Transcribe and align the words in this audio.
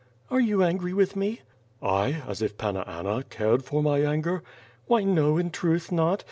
"Are 0.31 0.39
you 0.39 0.63
angry 0.63 0.93
with 0.93 1.15
me?" 1.15 1.41
"T, 1.79 1.87
as 1.87 2.41
if 2.41 2.57
Panna 2.57 2.83
Anna 2.87 3.21
cared 3.23 3.63
for 3.63 3.83
my 3.83 3.99
anger!" 3.99 4.41
"Why 4.87 5.03
no, 5.03 5.37
in 5.37 5.51
truth, 5.51 5.91
not. 5.91 6.19